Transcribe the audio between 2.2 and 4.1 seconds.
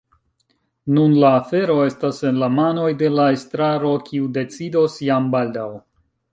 en la manoj de la estraro,